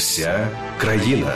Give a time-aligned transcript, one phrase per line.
[0.00, 1.32] Вся країна.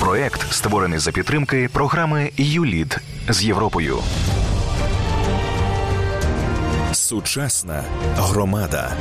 [0.00, 2.98] Проект створений за підтримки програми ЮЛІД
[3.28, 3.98] з Європою.
[6.92, 7.84] Сучасна
[8.16, 8.92] громада.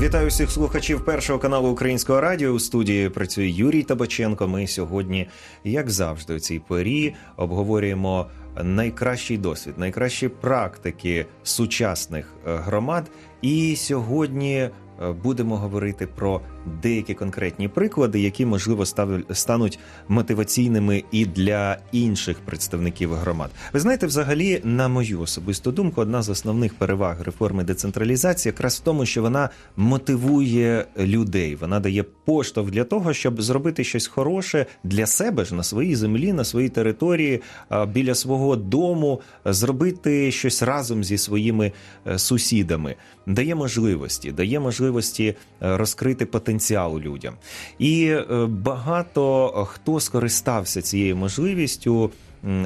[0.00, 2.50] Вітаю всіх слухачів першого каналу Українського радіо.
[2.50, 4.48] У студії працює Юрій Табаченко.
[4.48, 5.28] Ми сьогодні,
[5.64, 8.26] як завжди, у цій порі обговорюємо
[8.62, 13.10] найкращий досвід, найкращі практики сучасних е, громад.
[13.42, 14.70] І сьогодні
[15.02, 16.40] Е, будемо говорити про
[16.82, 18.86] деякі конкретні приклади, які можливо
[19.32, 19.78] стануть
[20.08, 23.50] мотиваційними і для інших представників громад.
[23.72, 28.80] Ви знаєте, взагалі, на мою особисту думку, одна з основних переваг реформи децентралізації якраз в
[28.80, 35.06] тому, що вона мотивує людей, вона дає поштовх для того, щоб зробити щось хороше для
[35.06, 37.42] себе ж на своїй землі, на своїй території,
[37.88, 41.72] біля свого дому, зробити щось разом зі своїми
[42.06, 46.59] е, сусідами, дає можливості, дає можливості е, розкрити потенціал
[47.00, 47.34] людям.
[47.78, 52.10] І е, багато хто скористався цією можливістю.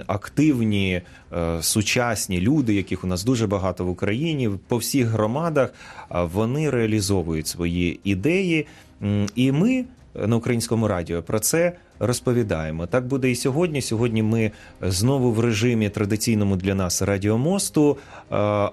[0.06, 5.74] Активні е, сучасні люди, яких у нас дуже багато в Україні, по всіх громадах
[6.10, 8.66] вони реалізовують свої ідеї,
[9.34, 12.86] і ми на українському радіо про це розповідаємо.
[12.86, 13.82] Так буде і сьогодні.
[13.82, 14.50] Сьогодні ми
[14.82, 17.96] знову в режимі традиційному для нас радіомосту,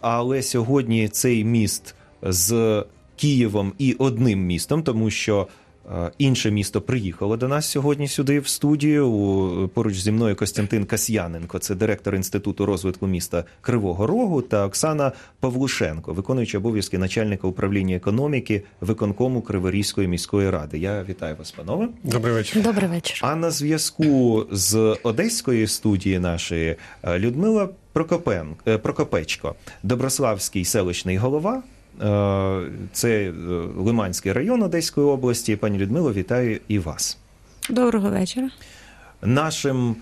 [0.02, 2.84] але сьогодні цей міст з
[3.22, 5.48] Києвом і одним містом, тому що
[5.92, 9.70] е, інше місто приїхало до нас сьогодні сюди в студію.
[9.74, 16.14] Поруч зі мною Костянтин Касьяненко, це директор інституту розвитку міста Кривого Рогу, та Оксана Павлушенко,
[16.14, 20.80] виконуючи обов'язки начальника управління економіки виконкому Криворізької міської ради.
[20.80, 21.88] Я вітаю вас, панове.
[22.04, 22.64] Добрий вечір.
[22.64, 23.20] Добрий вечір.
[23.22, 31.64] А на зв'язку з одеської студії нашої е, Людмила Прокопен е, Прокопечко, Доброславський селищний голова.
[32.02, 33.32] Е, це е,
[33.78, 35.56] Лиманський район Одеської області.
[35.56, 37.18] Пані Людмило, вітаю і вас.
[37.70, 38.50] Доброго вечора.
[39.22, 39.96] Нашим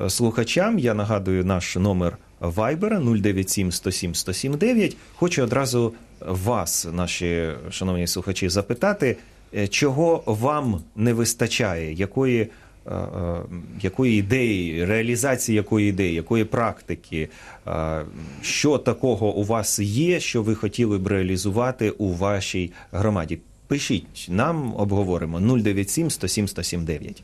[0.00, 4.96] е, слухачам я нагадую наш номер Вайбера 097 107 179.
[5.16, 9.16] Хочу одразу вас, наші шановні слухачі, запитати,
[9.70, 12.50] чого вам не вистачає, якої
[13.80, 17.28] якої ідеї, реалізації якої ідеї, якої практики,
[17.66, 18.02] е,
[18.42, 23.38] що такого у вас є, що ви хотіли б реалізувати у вашій громаді?
[23.66, 27.22] Пишіть нам, обговоримо 097 107 179.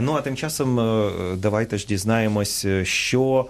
[0.00, 0.76] Ну а тим часом
[1.36, 3.46] давайте ж дізнаємось, що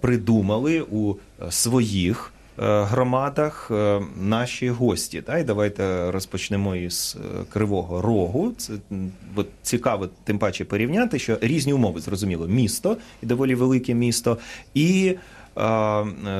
[0.00, 1.14] придумали у
[1.50, 2.32] своїх.
[2.58, 5.22] Е, громадах е, наші гості.
[5.22, 5.38] Та?
[5.38, 8.52] І давайте розпочнемо із е, Кривого Рогу.
[8.56, 8.72] Це
[9.36, 14.38] от, цікаво, тим паче порівняти, що різні умови зрозуміло, місто і доволі велике місто,
[14.74, 15.16] і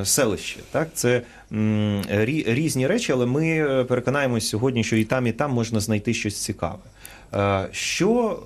[0.03, 0.59] селище.
[0.71, 1.21] Так, це
[2.45, 6.79] різні речі, але ми переконаємось сьогодні, що і там, і там можна знайти щось цікаве.
[7.71, 8.39] Що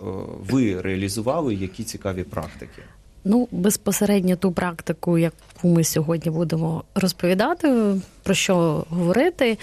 [0.49, 1.55] ви реалізували?
[1.55, 2.81] Які цікаві практики?
[3.27, 9.57] Ну, безпосередньо ту практику, яку ми сьогодні будемо розповідати, про що говорити,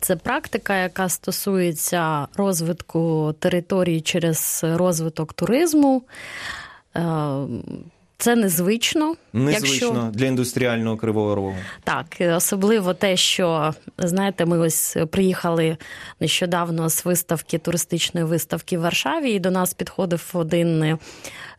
[0.00, 6.02] це практика, яка стосується розвитку території через розвиток туризму.
[6.96, 7.02] Е,
[8.18, 10.10] це незвично, незвично якщо...
[10.12, 11.54] для індустріального кривого рогу.
[11.84, 15.76] Так, особливо те, що знаєте, ми ось приїхали
[16.20, 20.98] нещодавно з виставки туристичної виставки в Варшаві, і до нас підходив один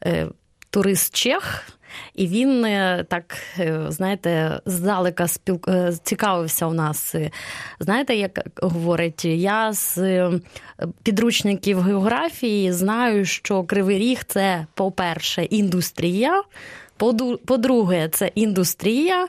[0.03, 0.28] е,
[0.69, 1.66] турист Чех.
[2.16, 5.59] І він е, так, е, знаєте, здалека спіл...
[5.68, 7.16] Е, цікавився у нас.
[7.80, 10.30] Знаєте, як говорить, я з
[11.03, 16.44] підручників географії знаю, що Кривий Ріг це, по-перше, індустрія,
[17.46, 19.28] по-друге, це індустрія.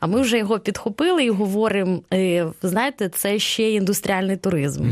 [0.00, 2.00] А ми вже його підхопили і говоримо:
[2.62, 4.90] знаєте, це ще індустріальний туризм.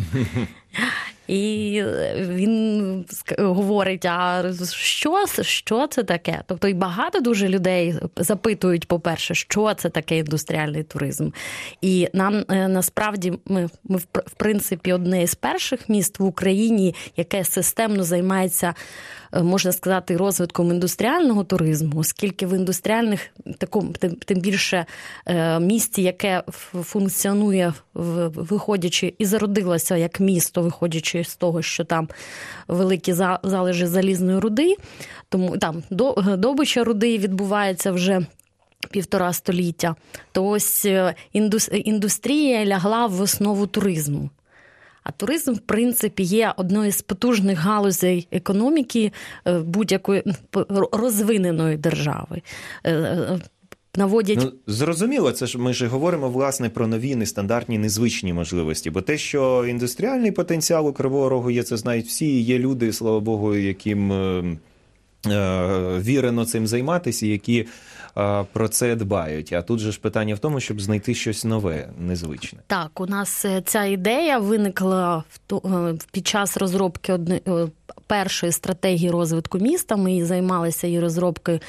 [1.28, 1.82] І
[2.18, 3.04] він
[3.38, 6.42] говорить: а що що це таке?
[6.46, 11.30] Тобто, і багато дуже людей запитують, по-перше, що це таке індустріальний туризм.
[11.80, 17.44] І нам е, насправді ми, ми в принципі одне з перших міст в Україні, яке
[17.44, 18.74] системно займається
[19.25, 23.20] Е, можна сказати, розвитком індустріального туризму, оскільки в індустріальних
[23.58, 23.92] такому
[24.26, 24.86] тим, більше
[25.26, 26.42] е, місті, яке
[26.82, 32.08] функціонує виходячи і зародилося як місто, виходячи з того, що там
[32.68, 33.12] великі
[33.42, 34.76] залежі залізної руди,
[35.28, 35.82] тому там
[36.36, 38.26] добича руди відбувається вже.
[38.90, 39.94] Півтора століття,
[40.32, 41.14] то ось е,
[41.72, 44.30] індустрія лягла в основу туризму.
[45.06, 49.12] А туризм, в принципі, є одною з потужних галузей економіки
[49.46, 50.24] е, будь-якої
[50.92, 52.42] розвиненої держави.
[52.84, 53.40] Е, е,
[53.96, 55.32] наводять ну, зрозуміло.
[55.32, 58.90] Це ж ми ж говоримо власне про нові нестандартні незвичні можливості.
[58.90, 62.42] Бо те, що індустріальний потенціал у Кривого Рогу є, це знають всі.
[62.42, 64.58] Є люди, слава Богу, яким е,
[66.00, 67.66] вірено цим займатися, які
[68.52, 69.52] про це дбають.
[69.52, 72.58] А тут же ж питання в тому, щоб знайти щось нове, незвичне.
[72.66, 77.66] Так, у нас е, ця ідея виникла в е, під час розробки одни, е,
[78.06, 79.96] першої стратегії розвитку міста.
[79.96, 81.60] Ми займалися її розробкою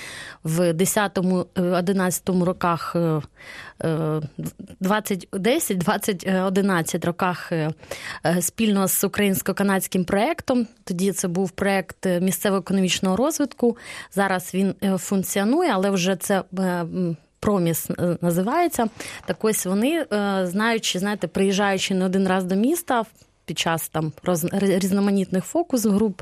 [0.43, 2.95] в 10-11 роках
[4.81, 7.51] 2010-2011 роках
[8.41, 10.67] спільно з українсько-канадським проєктом.
[10.83, 13.77] Тоді це був проєкт місцевого економічного розвитку.
[14.11, 16.43] Зараз він функціонує, але вже це.
[17.39, 17.89] Проміс
[18.21, 18.87] називається.
[19.25, 20.05] Так ось вони,
[20.43, 23.05] знаючи, знаєте, приїжджаючи не один раз до міста,
[23.47, 26.21] під час там роз, різноманітних фокус груп,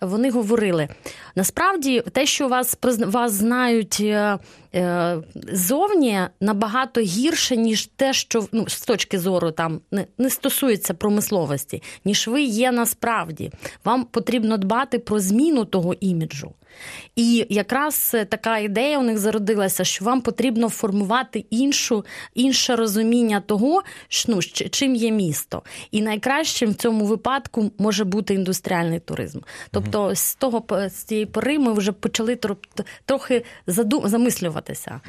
[0.00, 0.88] вони говорили:
[1.34, 4.38] насправді те, що вас вас знають е,
[4.74, 5.16] е,
[5.52, 11.82] зовні, набагато гірше, ніж те, що ну, з точки зору там не, не стосується промисловості,
[12.04, 13.50] ніж ви є насправді.
[13.84, 16.52] Вам потрібно дбати про зміну того іміджу.
[17.16, 23.40] І якраз е, така ідея у них зародилася, що вам потрібно формувати іншу, інше розуміння
[23.40, 23.82] того,
[24.28, 25.62] ну, чим є місто.
[25.90, 29.40] І найкращим в цьому випадку може бути індустріальний туризм.
[29.70, 32.38] Тобто, з того з цієї пори ми вже почали
[33.06, 35.00] трохи замислюватися.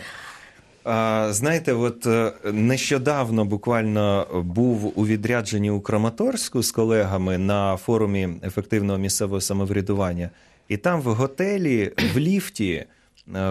[1.29, 8.99] Знаєте, от е, нещодавно буквально був у відрядженні у Краматорську з колегами на форумі ефективного
[8.99, 10.29] місцевого самоврядування.
[10.71, 12.85] І там в готелі в ліфті е,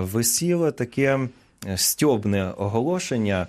[0.00, 1.19] висіло таке
[1.67, 3.46] е, стьобне оголошення,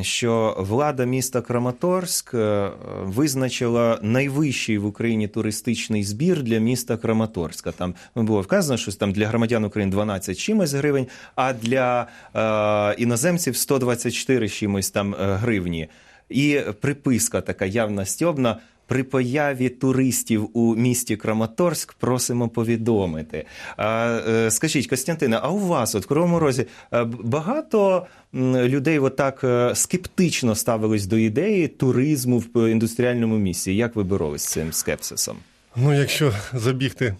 [0.00, 2.70] що влада міста Краматорськ е,
[3.02, 7.72] визначила найвищий в Україні туристичний збір для міста Краматорська.
[7.72, 13.56] Там було вказано, що там для громадян України 12 чимось гривень, а для е, іноземців
[13.56, 15.88] 124 чимось там гривні.
[16.28, 23.44] І приписка така явна стьобна при появі туристів у місті Краматорськ просимо повідомити.
[23.78, 29.74] Е, скажіть, Костянтина, а у вас от в Кривому Розі е, багато людей отак е,
[29.74, 33.72] скептично ставились до ідеї туризму в індустріальному місці?
[33.72, 35.36] Як ви боролись з цим скепсисом?
[35.76, 37.14] Ну, якщо забігти.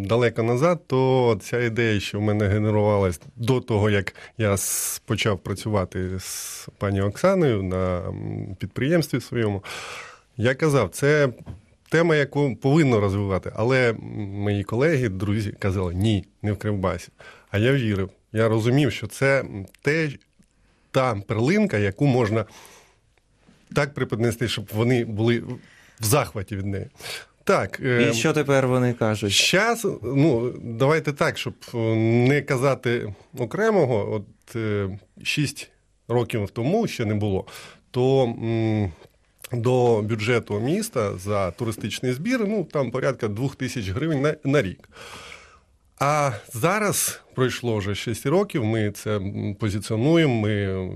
[0.00, 4.56] Далеко назад, то ця ідея, що в мене генерувалась до того, як я
[5.04, 8.02] почав працювати з пані Оксаною на
[8.58, 9.62] підприємстві своєму,
[10.36, 11.28] я казав, це
[11.90, 13.52] тема, яку повинно розвивати.
[13.54, 17.08] Але мої колеги, друзі, казали, ні, не в Кривбасі.
[17.50, 18.10] А я вірив.
[18.32, 19.44] Я розумів, що це
[19.82, 20.10] те,
[20.90, 22.44] та перлинка, яку можна
[23.74, 25.38] так приподнести, щоб вони були
[26.00, 26.86] в захваті від неї.
[27.44, 29.32] Так, І е, що тепер вони кажуть?
[29.32, 31.54] Щас, ну, давайте так, щоб
[32.28, 35.70] не казати окремого, от е, 6
[36.08, 37.46] років тому ще не було,
[37.90, 38.34] то
[39.52, 44.88] до бюджету міста за туристичний збір ну там порядка 2 тисяч гривень на, на рік.
[45.98, 48.64] А зараз пройшло вже 6 років.
[48.64, 49.20] Ми це
[49.60, 50.34] позиціонуємо.
[50.34, 50.88] Ми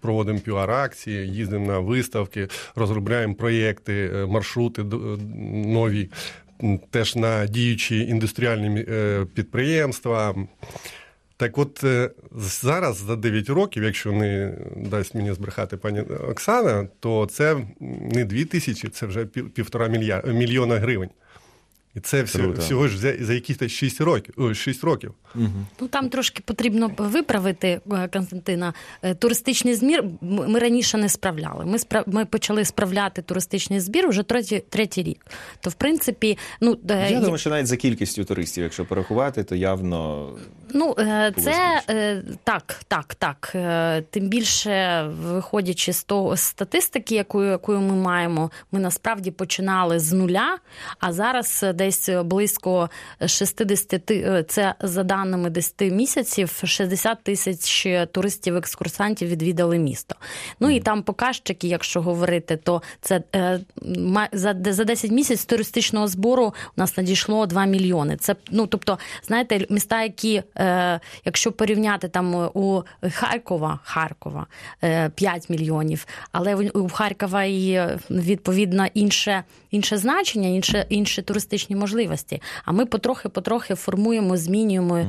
[0.00, 4.82] проводимо піар-акції, їздимо на виставки, розробляємо проєкти, е, маршрути
[5.52, 6.08] нові,
[6.90, 10.34] теж на діючі індустріальні е, підприємства.
[11.40, 17.26] Так от е, зараз за 9 років, якщо не дасть мені збрехати пані Оксана, то
[17.26, 17.56] це
[18.12, 19.88] не 2 тисячі, це вже півтора
[20.26, 21.08] мільйона гривень.
[21.94, 25.14] І це всього, всього ж за, за якісь 6 років 6 років.
[25.34, 25.66] Угу.
[25.80, 28.74] Ну там трошки потрібно виправити е, Константина.
[29.02, 31.64] Е, туристичний збір ми раніше не справляли.
[31.64, 32.04] Ми справ...
[32.06, 35.26] ми почали справляти туристичний збір вже третій третій рік.
[35.60, 40.28] То в принципі, ну я думаю, що навіть за кількістю туристів, якщо порахувати, то явно
[40.74, 41.82] ну е, це
[42.44, 43.56] так, так, так.
[44.10, 50.12] Тим більше виходячи з того з статистики, яку, яку ми маємо, ми насправді починали з
[50.12, 50.58] нуля,
[51.00, 52.90] а зараз десь близько
[53.26, 54.12] 60,
[54.48, 60.14] це за даними 10 місяців, 60 тисяч туристів-екскурсантів відвідали місто.
[60.60, 63.60] Ну і там показчики, якщо говорити, то це е,
[64.32, 68.16] за за 10 місяців туристичного збору у нас надійшло 2 мільйони.
[68.16, 74.46] Це ну тобто, знаєте, міста, які, е, якщо порівняти там у Харкова, Харкова
[74.80, 82.42] 5 е, мільйонів, але у Харкова і відповідно інше інше значення, інше інші туристичні можливості.
[82.64, 85.06] А ми потрохи-потрохи формуємо, змінюємо.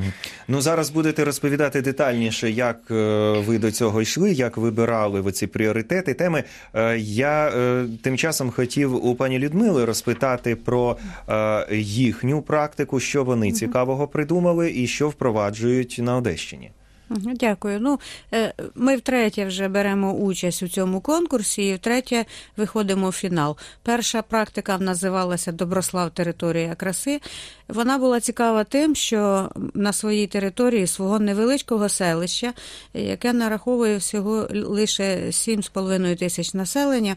[0.47, 5.47] Ну зараз будете розповідати детальніше, як е, ви до цього йшли, як вибирали ви ці
[5.47, 6.13] пріоритети.
[6.13, 6.43] Теми
[6.73, 10.97] Е, я е, тим часом хотів у пані Людмили розпитати про
[11.29, 15.09] е, їхню практику, що вони цікавого придумали і що
[15.41, 16.71] впроваджують на Одещині.
[17.15, 17.79] Дякую.
[17.79, 17.99] Ну,
[18.33, 22.25] е, ми втретє вже беремо участь у цьому конкурсі, і втретє
[22.57, 23.57] виходимо в фінал.
[23.83, 27.21] Перша практика називалася Доброслав Територія краси.
[27.67, 32.53] Вона була цікава тим, що на своїй території свого невеличкого селища,
[32.93, 37.15] яке нараховує всього лише 7,5 тисяч населення,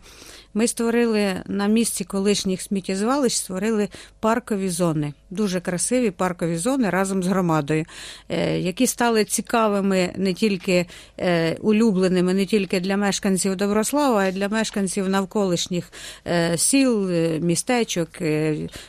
[0.54, 3.88] ми створили на місці колишніх сміттєзвалищ, створили
[4.20, 7.84] паркові зони, дуже красиві паркові зони разом з громадою,
[8.28, 10.87] е, які стали цікавими не тільки
[11.18, 15.92] е, улюбленими, не тільки для мешканців Доброслава, а й для мешканців навколишніх
[16.26, 18.08] е, сіл, містечок,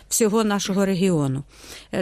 [0.10, 1.44] всього нашого регіону.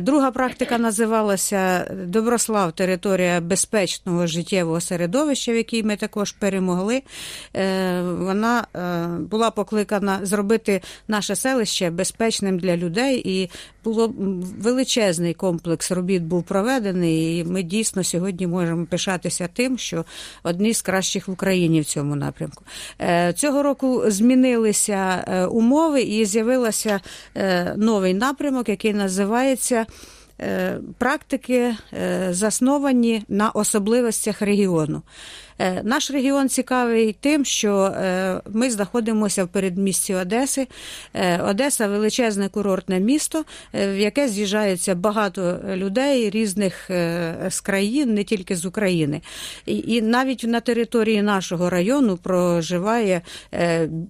[0.02, 7.02] Друга практика називалася Доброслав територія безпечного життєвого середовища, в якій ми також перемогли.
[8.04, 8.66] Вона
[9.30, 13.50] була покликана зробити наше селище безпечним для людей, і
[13.84, 14.14] було
[14.60, 17.38] величезний комплекс робіт був проведений.
[17.38, 20.06] І ми дійсно сьогодні можемо пишатися тим, що
[20.44, 22.64] одні з кращих в Україні в цьому напрямку.
[23.02, 27.00] Е, Цього року змінилися е, умови і з'явився
[27.36, 29.86] е, новий напрямок, який називається.
[30.98, 31.76] Практики
[32.30, 35.02] засновані на особливостях регіону.
[35.60, 40.68] Е, Наш регіон цікавий тим, що е, ми знаходимося в передмісті Одеси.
[41.14, 46.86] Е, Одеса величезне курортне місто, в яке з'їжджається багато людей різних
[47.48, 49.22] з країн, не тільки з України.
[49.66, 53.22] І, навіть на території нашого району проживає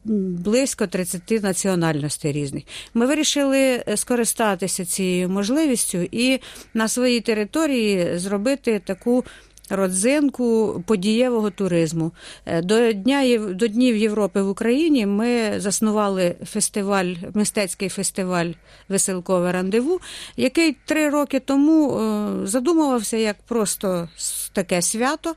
[0.05, 2.63] близько 30 національностей різних.
[2.93, 6.39] Ми вирішили скористатися цією можливістю і
[6.73, 9.23] на своїй території зробити таку
[9.69, 12.11] родзинку подієвого туризму.
[12.45, 18.51] Е, До дня до днів Європи в Україні ми заснували фестиваль, мистецький фестиваль
[18.89, 19.99] Веселкове рандеву,
[20.37, 24.09] який три роки тому е, задумувався як просто
[24.53, 25.35] таке свято.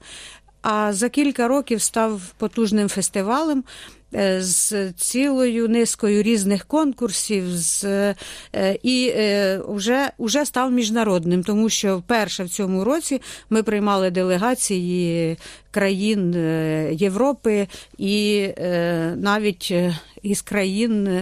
[0.63, 3.65] А за кілька років став потужним фестивалем
[4.39, 8.15] з цілою низкою різних конкурсів, з, е,
[8.83, 13.21] і е, вже, вже став міжнародним, тому що вперше в цьому році
[13.51, 15.37] ми приймали делегації
[15.71, 21.21] країн е, Європи і е, навіть е, із країн.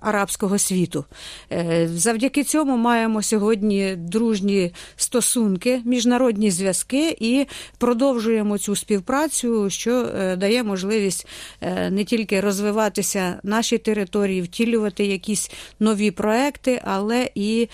[0.00, 1.04] Арабського світу.
[1.52, 7.46] Е, Завдяки цьому маємо сьогодні дружні стосунки, міжнародні зв'язки і
[7.78, 11.26] продовжуємо цю співпрацю, що е, дає можливість
[11.60, 15.50] е, не тільки розвиватися наші території, втілювати якісь
[15.80, 17.68] нові проекти, але і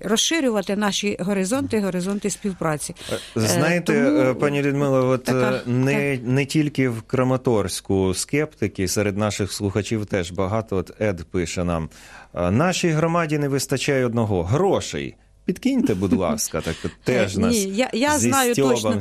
[0.00, 2.94] розширювати наші горизонти, горизонти співпраці.
[3.36, 9.16] Знаєте, тому- е, пані Людмило, от Така- е, не, не тільки в Краматорську скептики, серед
[9.16, 10.76] наших слухачів теж багато.
[10.76, 11.88] От Ед пише нам:
[12.34, 15.14] «Е, нашій громаді не вистачає одного грошей.
[15.44, 19.00] Підкиньте, будь ласка, так теж Е, нас ні, я- я знаю точно.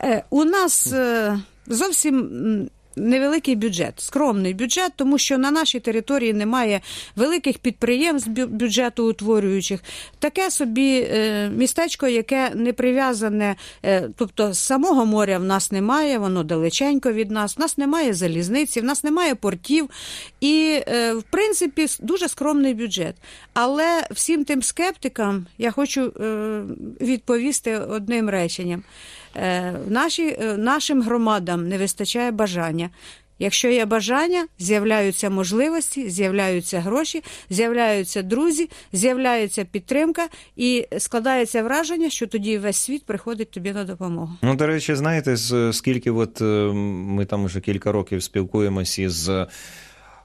[0.00, 6.80] Е, У нас е, зовсім невеликий бюджет, скромний бюджет, тому що на нашій території немає
[7.16, 9.80] великих підприємств бюджету утворюючих.
[10.18, 16.42] Таке собі е, містечко, яке не прив'язане, е, тобто самого моря в нас немає, воно
[16.44, 19.90] далеченько від нас, в нас немає залізниці, в нас немає портів.
[20.40, 23.14] І, е, в принципі, дуже скромний бюджет.
[23.54, 26.12] Але всім тим скептикам я хочу
[27.00, 28.82] відповісти одним реченням.
[29.36, 32.90] Е, наші, е, нашим громадам не вистачає бажання.
[33.38, 42.26] Якщо є бажання, з'являються можливості, з'являються гроші, з'являються друзі, з'являється підтримка, і складається враження, що
[42.26, 44.30] тоді весь світ приходить тобі на допомогу.
[44.42, 45.36] Ну, до речі, знаєте,
[45.72, 49.30] скільки от е, ми там уже кілька років спілкуємося із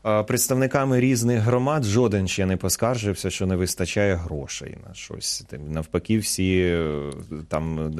[0.02, 5.44] представниками різних громад, жоден ще не поскаржився, що не вистачає грошей на щось.
[5.68, 7.12] Навпаки, всі е,
[7.48, 7.94] там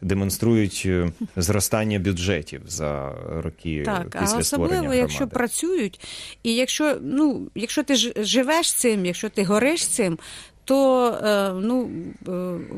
[0.00, 4.98] демонструють е, зростання бюджетів за роки Так, після а створення особливо, громади.
[4.98, 6.00] якщо працюють,
[6.42, 10.18] і якщо, ну, якщо ти живеш цим, якщо ти гориш цим,
[10.64, 11.90] то е, ну,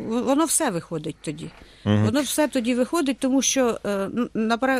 [0.09, 1.50] воно все виходить тоді.
[1.85, 3.78] Воно все тоді виходить, тому що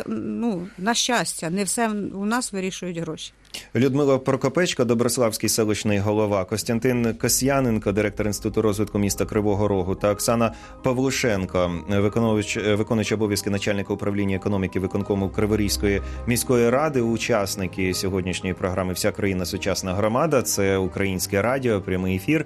[0.07, 3.33] ну, на щастя, не все у нас вирішують гроші.
[3.75, 10.53] Людмила Прокопечко, Доброславський селищний голова, Костянтин Касьяненко, директор інституту розвитку міста Кривого Рогу, та Оксана
[10.83, 17.01] Павлушенко, виконувач, виконуючий обов'язки начальника управління економіки виконкому Криворізької міської ради.
[17.01, 20.41] Учасники сьогоднішньої програми Вся країна сучасна громада.
[20.41, 22.45] Це українське радіо, прямий ефір.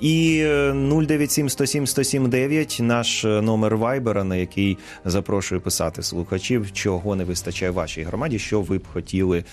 [0.00, 0.44] І
[0.74, 7.70] 097 107 107 9 наш номер вайбера, на який запрошую писати слухачів, чого не вистачає
[7.70, 9.44] вашій громаді, що ви б хотіли.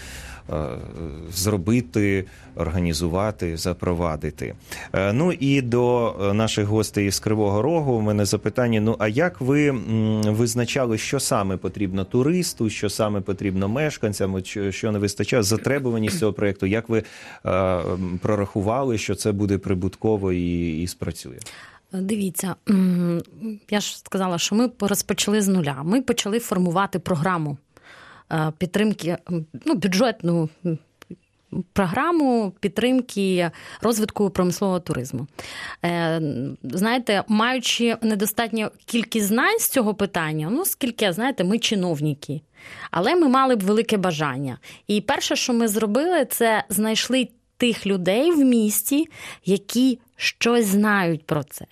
[0.50, 0.54] Е,
[1.34, 4.56] зробити, організувати, запровадити.
[4.94, 9.42] Е, ну і до наших гостей з Кривого Рогу у мене запитання: ну а як
[9.42, 9.72] ви
[10.32, 16.66] визначали, що саме потрібно туристу, що саме потрібно мешканцям, що не вистачає затребуваність цього проєкту?
[16.66, 17.04] Як ви
[17.46, 17.80] е,
[18.22, 21.38] прорахували, що це буде прибутково і, і спрацює?
[21.94, 22.56] Дивіться,
[23.70, 25.82] я ж сказала, що ми розпочали з нуля.
[25.84, 27.58] Ми почали формувати програму.
[28.32, 29.18] Е, підтримки
[29.66, 30.50] ну, бюджетну
[31.74, 35.28] програму підтримки розвитку промислового туризму.
[35.86, 36.22] Е,
[36.64, 42.42] знаєте, маючи недостатню кількість знань з цього питання, ну скільки, знаєте, ми чиновники,
[42.92, 44.58] але ми мали б велике бажання.
[44.88, 49.08] І перше, що ми зробили, це знайшли тих людей в місті,
[49.46, 51.66] які щось знають про це.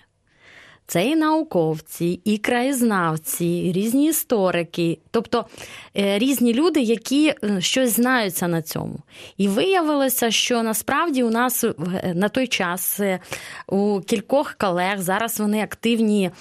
[0.90, 5.46] Це і науковці, і краєзнавці, різні історики, тобто
[5.98, 9.00] е, різні люди, які е, щось знаються на цьому.
[9.38, 11.74] І виявилося, що насправді у нас е,
[12.16, 13.02] на той час
[13.68, 16.32] у кількох колег зараз вони активні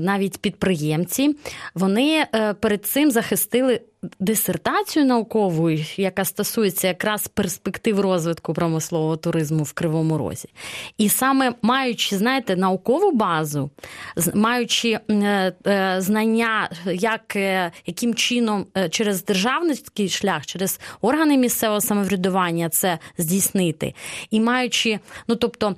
[0.00, 1.36] навіть підприємці,
[1.74, 2.26] вони
[2.60, 3.80] перед цим захистили
[4.20, 10.48] дисертацію наукову, яка стосується якраз перспектив розвитку промислового туризму в Кривому Розі.
[10.98, 13.70] І саме маючи, знаєте, наукову базу,
[14.34, 22.68] маючи е, е, знання, як, е, яким чином через державницький шлях, через органи місцевого самоврядування
[22.68, 23.94] це здійснити,
[24.30, 25.76] і маючи, ну тобто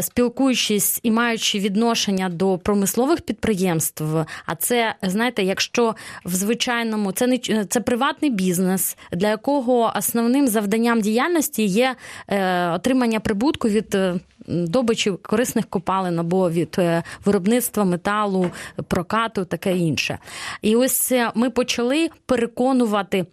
[0.00, 4.04] спілкуючись і маючи відношення до промислових підприємств,
[4.46, 7.38] а це знаєте, якщо в звичайному це не
[7.68, 11.94] це приватний бізнес, для якого основним завданням діяльності є
[12.28, 18.50] е, отримання прибутку від е, добичі корисних копалин або від е, виробництва металу,
[18.88, 20.18] прокату, таке інше.
[20.62, 23.26] І ось ми почали переконувати.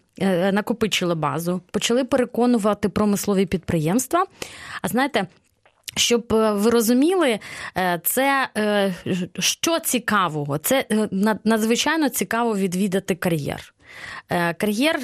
[0.52, 4.26] Накопичили базу, почали переконувати промислові підприємства.
[4.82, 5.28] А знаєте,
[5.96, 7.40] щоб ви розуміли,
[8.04, 8.50] це
[9.40, 10.86] що цікавого, це
[11.44, 13.75] надзвичайно цікаво відвідати кар'єр.
[14.30, 15.00] Е, кар'єр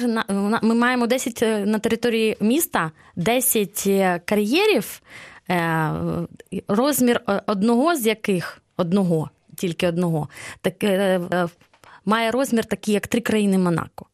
[0.62, 5.02] ми маємо 10 е, на території міста, 10 е, кар'єрів,
[6.68, 10.28] розмір одного з яких одного, тільки одного,
[10.60, 10.74] так,
[12.04, 14.06] має розмір такий, як три країни Монако.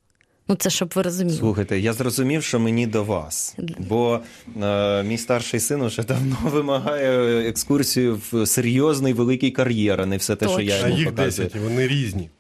[0.49, 1.39] Ну, це щоб ви розуміли.
[1.39, 4.21] Слухайте, я зрозумів, що мені до вас, бо
[4.63, 10.37] е, мій старший син вже давно вимагає екскурсію в серйозний великий кар'єр, а не все
[10.37, 10.61] те, Точно.
[10.61, 12.31] що я йому А їх 10, вони різні.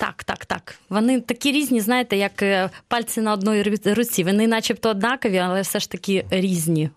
[0.00, 0.74] Так, так, так.
[0.88, 4.24] Вони такі різні, знаєте, як е, пальці на одній руці.
[4.24, 6.90] Вони, начебто, однакові, але все ж таки різні.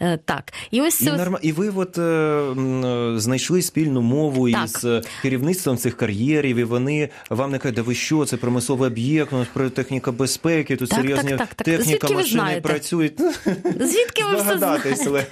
[0.00, 1.36] Е, так, і ось і, норм...
[1.42, 4.64] і ви от е, знайшли спільну мову так.
[4.64, 8.90] із е, керівництвом цих кар'єрів, і вони вам не кажуть, да ви що, це промисловий
[8.90, 13.20] об'єкт, у нас про техніка безпеки, тут так, серйозні так, техніка, Звідки машини працюють.
[13.80, 14.96] Звідки ви все знаєте?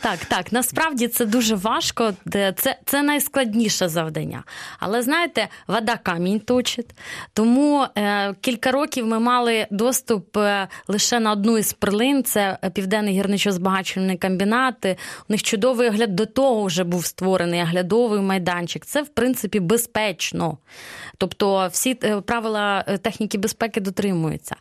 [0.00, 0.52] Так, так.
[0.52, 4.44] Насправді це дуже важко, це це найскладніше завдання.
[4.78, 6.90] Але знаєте, вода камінь точить.
[7.32, 13.14] Тому е, кілька років ми мали доступ е, лише на одну із перлин, це південний
[13.14, 14.96] гірничо збагачення вирощувальні комбінати.
[15.28, 18.86] У них чудовий огляд до того вже був створений оглядовий майданчик.
[18.86, 20.58] Це, в принципі, безпечно.
[21.18, 24.56] Тобто всі е, правила е, техніки безпеки дотримуються.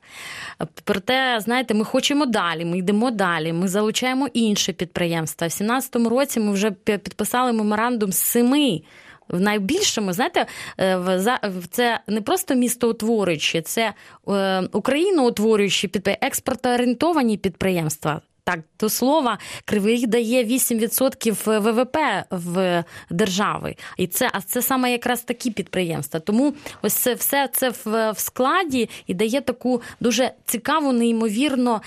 [0.84, 5.48] Проте, знаєте, ми хочемо далі, ми йдемо далі, ми залучаємо інші підприємства.
[5.48, 8.82] В 2017 році ми вже підписали меморандум з семи.
[9.30, 10.46] В найбільшому, знаєте,
[10.80, 11.22] е,
[11.72, 13.94] це не просто містоутворюючі, це
[14.72, 15.92] україноутворюючі
[16.22, 18.22] експортоорієнтовані підприємства.
[18.44, 21.98] Так, до слова, Кривий дає 8% ВВП
[22.30, 23.76] в держави.
[23.98, 26.20] І це, а це саме якраз такі підприємства.
[26.20, 31.82] Тому ось це все це в, в складі і дає таку дуже цікаву, неймовірно,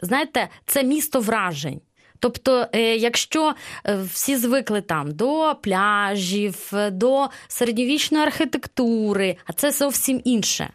[0.00, 1.80] знаєте, це місто вражень.
[2.18, 3.54] Тобто, е, якщо
[3.86, 10.70] е, всі звикли там до пляжів, до середньовічної архітектури, а це зовсім інше.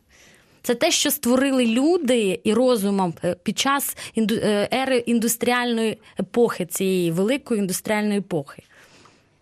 [0.64, 7.12] Це те, що створили люди і розумом е, під час е, ери індустріальної епохи, цієї
[7.12, 8.64] великої індустріальної епохи.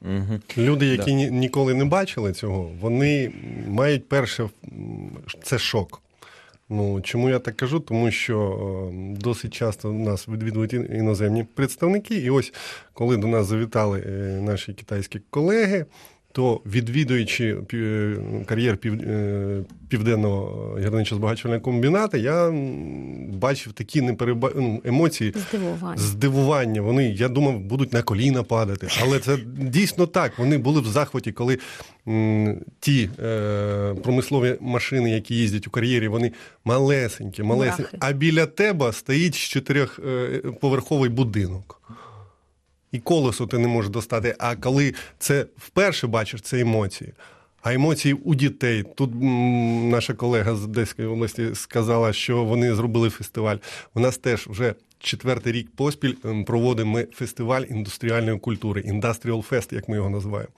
[0.01, 0.39] Угу.
[0.57, 1.29] Люди, які да.
[1.29, 3.31] ніколи не бачили цього, вони
[3.67, 4.49] мають перше
[5.43, 6.01] це шок.
[6.69, 7.79] Ну чому я так кажу?
[7.79, 12.53] Тому що досить часто нас відвідують іноземні представники, і ось
[12.93, 13.99] коли до нас завітали
[14.41, 15.85] наші китайські колеги
[16.31, 17.57] то відвідуючи
[18.45, 22.51] кар'єр е, південного гірничо-збагачувального комбіната, я
[23.33, 24.51] бачив такі непереба...
[24.55, 25.97] Ну, емоції здивування.
[25.97, 26.81] здивування.
[26.81, 28.87] Вони, я думав, будуть на коліна падати.
[29.01, 30.39] Але це дійсно так.
[30.39, 31.59] Вони були в захваті, коли
[32.79, 36.31] ті е, промислові машини, які їздять у кар'єрі, вони
[36.65, 37.97] малесенькі, малесенькі.
[37.99, 41.79] А біля тебе стоїть чотирьохповерховий будинок
[42.91, 44.35] і колесо ти не можеш достати.
[44.39, 47.13] А коли це вперше бачиш, це емоції.
[47.61, 48.83] А емоції у дітей.
[48.95, 49.11] Тут
[49.91, 53.57] наша колега з Одеської області сказала, що вони зробили фестиваль.
[53.93, 56.13] У нас теж вже четвертий рік поспіль
[56.45, 60.51] проводимо проводимо фестиваль індустріальної культури, Industrial Fest, як ми його називаємо.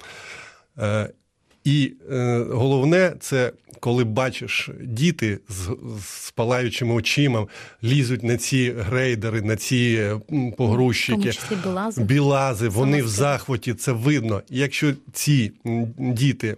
[1.67, 5.69] Е, і е, головне, це коли бачиш діти з,
[6.05, 7.47] з палаючими очима
[7.83, 10.11] лізуть на ці грейдери, на ці
[10.57, 11.31] погрузчики,
[11.63, 12.03] білази.
[12.03, 14.41] білази, вони в захваті, це видно.
[14.49, 15.51] І якщо ці
[15.97, 16.57] діти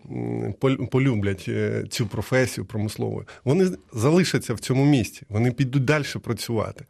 [0.92, 6.86] полюблять е, цю професію промислову, вони залишаться в цьому місці, вони підуть далі працювати.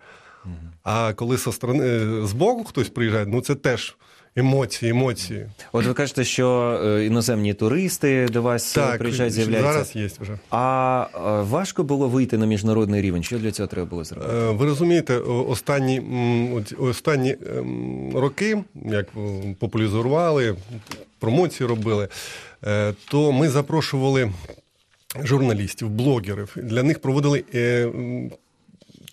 [0.84, 3.98] А коли со сторони е, з боку хтось приїжджає, ну це теж.
[4.36, 5.46] Емоції, емоції.
[5.72, 9.72] От ви кажете, що е, іноземні туристи до вас е, так, приїжджають, з'являються.
[9.72, 10.40] Зараз є вже.
[10.50, 11.08] А
[11.50, 13.24] важко було вийти на міжнародний рівень?
[13.24, 14.34] Що для цього треба було зробити?
[14.36, 16.02] Е, ви розумієте, останні
[16.80, 19.08] останні ем, роки, як
[19.60, 20.56] популяризували,
[21.20, 22.08] промоції робили,
[23.12, 24.32] то ми запрошували
[25.24, 26.56] журналістів, блогерів.
[26.56, 27.44] Для них проводили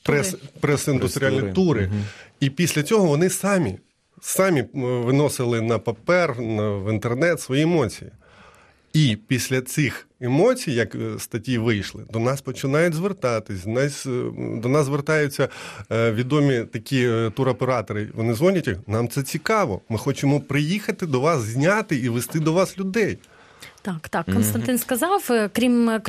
[0.02, 1.86] прес, прес-індустріальні тури.
[1.86, 2.02] Угу.
[2.40, 3.78] І після цього вони самі
[4.20, 8.10] самі виносили на папер, в інтернет свої емоції.
[8.92, 13.66] І після цих емоцій, як е, статті вийшли, до нас починають звертатись.
[13.66, 14.22] Нас, е,
[14.62, 15.48] до нас звертаються
[15.92, 18.08] е, відомі такі туроператори.
[18.14, 19.80] Вони дзвонять, нам це цікаво.
[19.88, 23.18] Ми хочемо приїхати до вас, зняти і вести до вас людей.
[23.82, 24.82] Так, так, Константин mm-hmm.
[24.82, 26.00] сказав, е, крім е,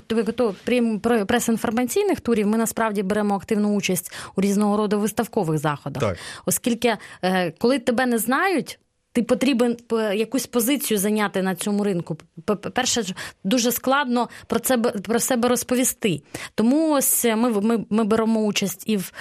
[0.66, 6.18] крім прес-інформаційних турів, ми насправді беремо активну участь у різного роду виставкових заходах, так.
[6.46, 8.80] оскільки е, коли тебе не знають.
[9.14, 9.78] Ти потрібен
[10.16, 12.18] якусь позицію зайняти на цьому ринку.
[12.74, 13.04] Перше,
[13.44, 16.22] дуже складно про це про себе розповісти.
[16.56, 19.12] Тому ось ми ми, ми беремо участь і в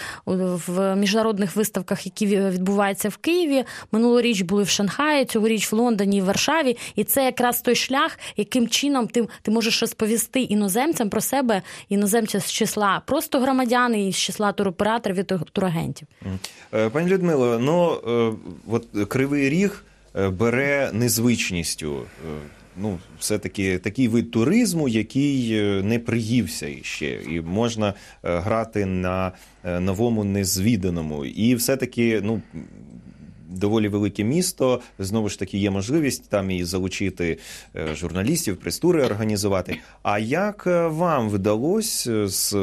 [0.67, 3.65] в міжнародних виставках, які відбуваються в Києві.
[3.93, 6.77] Минулоріч були в Шанхаї, цьогоріч в Лондоні і в Варшаві.
[6.97, 12.41] І це якраз той шлях, яким чином ти ти можеш розповісти іноземцям про себе, іноземцям
[12.41, 16.09] з числа просто громадян і з числа туроператорів і турагентів.
[16.75, 18.33] Е, пані Людмило, ну е,
[18.71, 19.80] от кривий ріг.
[20.17, 21.97] Е, бере незвичністю.
[21.97, 22.39] Е,
[22.77, 29.33] ну, все-таки такий вид туризму, який е, не приївся іще, і можна грати на
[29.65, 31.25] новому незвіданому.
[31.25, 32.43] І все-таки, ну.
[33.53, 37.39] Доволі велике місто, знову ж таки, є можливість там і залучити
[37.95, 39.77] журналістів, прес-тури організувати.
[40.03, 42.55] А як вам вдалося з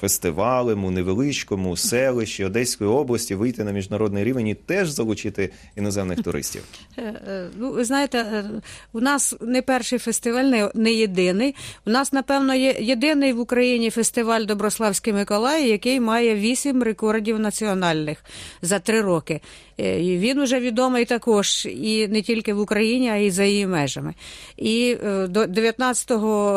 [0.00, 6.64] фестивалем у невеличкому селищі Одеської області вийти на міжнародний рівень і теж залучити іноземних туристів?
[6.98, 8.44] Е, е, ну, ви знаєте,
[8.92, 11.54] у нас не перший фестиваль, не, єдиний.
[11.86, 18.24] У нас, напевно, є єдиний в Україні фестиваль Доброславський Миколай, який має вісім рекордів національних
[18.62, 19.40] за три роки.
[19.78, 24.14] Він вже відомий також і не тільки в Україні, а й за її межами.
[24.56, 24.96] І
[25.28, 26.12] до 19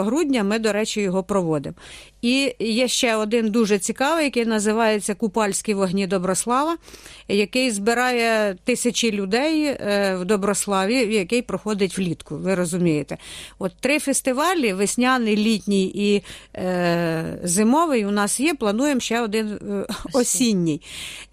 [0.05, 1.75] грудня ми, до речі, його проводимо.
[2.21, 6.77] І є ще один дуже цікавий, який називається Купальські вогні Доброслава,
[7.27, 12.35] який збирає тисячі людей е, в Доброславі, який проходить влітку.
[12.35, 13.17] Ви розумієте?
[13.59, 16.23] От три фестивалі: весняний, літній і
[16.55, 18.05] е, зимовий.
[18.05, 18.53] У нас є.
[18.53, 20.81] Плануємо ще один е, осінній.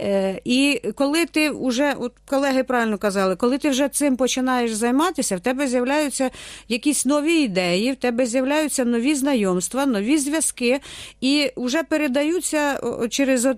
[0.01, 5.37] Е, І коли ти вже, от колеги правильно казали, коли ти вже цим починаєш займатися,
[5.37, 6.31] в тебе з'являються
[6.69, 10.78] якісь нові ідеї, в тебе з'являються нові знайомства, нові зв'язки
[11.21, 13.49] і вже передаються через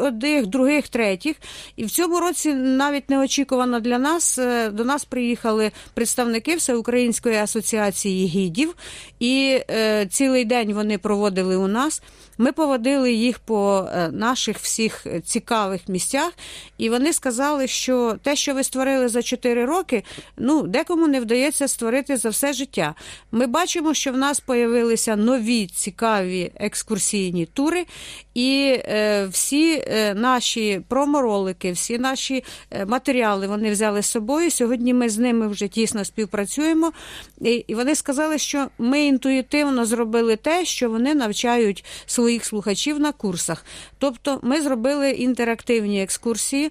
[0.00, 1.36] одних, других, третіх.
[1.76, 8.26] І в цьому році навіть неочікувано для нас е, до нас приїхали представники Всеукраїнської асоціації
[8.26, 8.74] гідів,
[9.20, 12.02] і е, цілий день вони проводили у нас.
[12.40, 16.32] Ми поводили їх по е, наших всіх цікавих місцях,
[16.78, 20.04] і вони сказали, що те, що ви створили за 4 роки,
[20.36, 22.94] ну декому не вдається створити за все життя.
[23.32, 27.86] Ми бачимо, що в нас появилися нові цікаві екскурсійні тури,
[28.34, 34.50] і е, всі е, наші проморолики, всі наші е, матеріали вони взяли з собою.
[34.50, 36.92] Сьогодні ми з ними вже тісно співпрацюємо.
[37.40, 43.00] І, і вони сказали, що ми інтуїтивно зробили те, що вони навчають свої своїх слухачів
[43.00, 43.64] на курсах.
[43.98, 46.70] Тобто ми зробили інтерактивні екскурсії.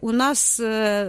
[0.00, 0.58] У нас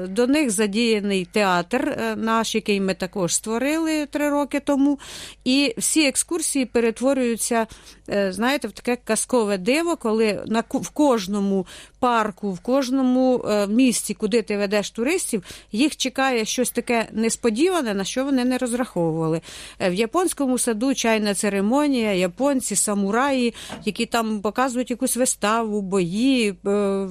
[0.08, 5.00] до них задіяний театр наш, який ми також створили три роки тому.
[5.44, 7.68] І всі екскурсії перетворюються,
[8.08, 11.68] знаєте, в таке казкове диво, коли на в кожному
[12.00, 18.26] парку, в кожному місці, куди ти ведеш туристів, їх чекає щось таке несподіване, на що
[18.26, 19.42] вони не розраховували.
[19.80, 23.54] В японському саду чайна церемонія, японці, самураї,
[23.86, 27.08] які там показують якусь виставу, бої, е,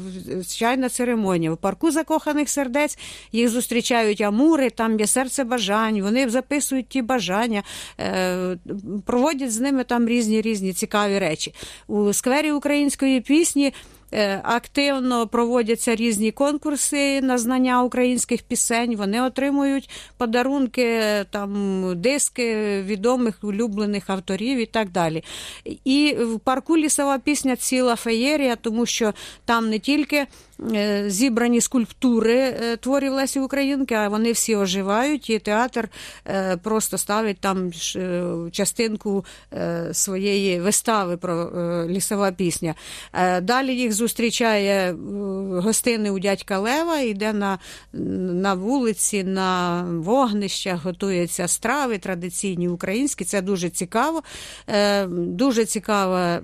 [0.49, 1.53] чайна церемонія.
[1.53, 2.99] В парку закоханих сердець
[3.33, 7.63] їх зустрічають амури, там є серце бажань, вони записують ті бажання,
[8.01, 8.57] е,
[9.07, 11.55] проводять з ними там різні різні цікаві речі.
[11.87, 13.73] У сквері української пісні.
[14.15, 18.97] Е, активно проводяться різні конкурси на знання українських пісень.
[18.97, 25.25] Вони отримують подарунки, там диски відомих улюблених авторів і так далі.
[25.85, 29.13] І в парку лісова пісня ціла феєрія, тому що
[29.45, 30.27] там не тільки.
[30.71, 35.89] Е, зібрані скульптури е, творів Лесі Українки, а вони всі оживають, і театр
[36.27, 37.73] е, просто ставить там
[38.53, 39.25] частинку
[39.93, 41.51] своєї вистави про
[41.89, 42.75] лісова пісня.
[43.43, 44.97] Далі їх зустрічає
[45.53, 47.59] гостини у дядька Лева, йде на
[47.93, 53.25] на вулиці, на вогнищах, готуються страви традиційні українські.
[53.25, 54.23] Це дуже цікаво.
[55.09, 56.41] Дуже цікава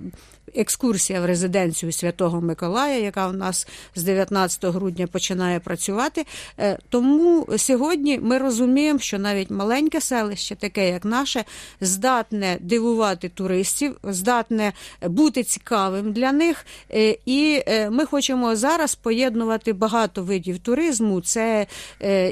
[0.55, 6.25] екскурсія в резиденцію Святого Миколая, яка у нас з 19 грудня починає працювати.
[6.59, 11.43] Е, тому сьогодні ми розуміємо, що навіть маленьке селище, таке як наше,
[11.81, 16.65] здатне дивувати туристів, здатне бути цікавим для них.
[16.93, 21.21] Е, і е, ми хочемо зараз поєднувати багато видів туризму.
[21.21, 21.67] Це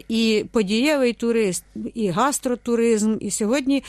[0.10, 3.18] і подієвий турист, і гастротуризм.
[3.20, 3.84] І сьогодні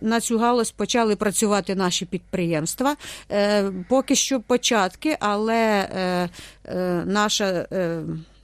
[0.00, 2.96] на цю галузь почали працювати наші підприємства.
[3.30, 6.28] Е, поки що початки, але е,
[7.04, 7.66] наша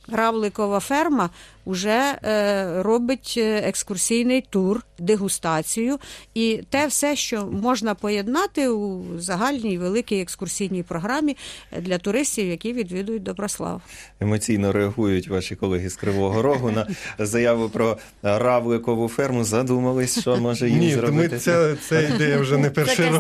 [0.09, 1.31] Равликова ферма
[1.67, 5.99] вже е, робить е, екскурсійний тур, дегустацію
[6.35, 11.37] і те все, що можна поєднати у загальній великій екскурсійній програмі
[11.81, 13.83] для туристів, які відвідують Доброслав.
[14.21, 16.87] Емоційно реагують ваші колеги з Кривого Рогу на
[17.19, 19.45] заяву про Равликову ферму.
[19.45, 21.35] Задумались, що може їм Ні, зробити.
[21.35, 23.11] Ми це, це ідея вже не перший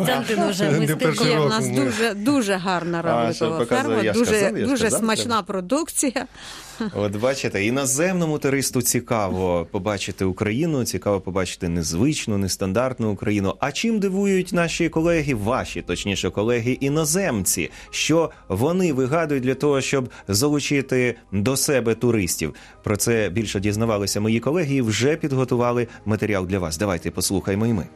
[0.94, 1.38] перший.
[1.38, 6.26] У нас дуже дуже гарна Равликова ферма, дуже, сказав, дуже сказав, смачна продукція.
[6.94, 13.54] От бачите, іноземному туристу цікаво побачити Україну, цікаво побачити незвичну, нестандартну Україну.
[13.60, 20.08] А чим дивують наші колеги, ваші точніше колеги, іноземці, що вони вигадують для того, щоб
[20.28, 22.54] залучити до себе туристів?
[22.82, 26.78] Про це більше дізнавалися мої колеги і вже підготували матеріал для вас.
[26.78, 27.86] Давайте послухаємо і ми.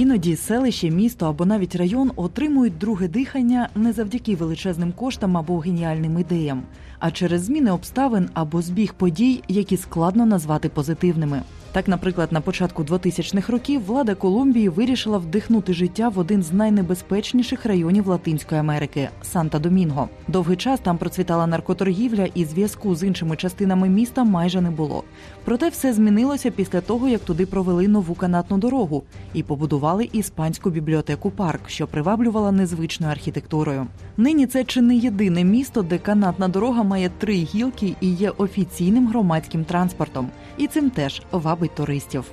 [0.00, 6.18] Іноді селище, місто або навіть район отримують друге дихання не завдяки величезним коштам або геніальним
[6.18, 6.62] ідеям,
[6.98, 11.42] а через зміни обставин або збіг подій, які складно назвати позитивними.
[11.72, 17.66] Так, наприклад, на початку 2000-х років влада Колумбії вирішила вдихнути життя в один з найнебезпечніших
[17.66, 20.08] районів Латинської Америки Санта-Домінго.
[20.28, 25.04] Довгий час там процвітала наркоторгівля, і зв'язку з іншими частинами міста майже не було.
[25.44, 29.02] Проте все змінилося після того, як туди провели нову канатну дорогу
[29.34, 33.86] і побудували іспанську бібліотеку парк, що приваблювала незвичною архітектурою.
[34.16, 39.08] Нині це чи не єдине місто, де канатна дорога має три гілки і є офіційним
[39.08, 42.24] громадським транспортом, і цим теж вабить туристів.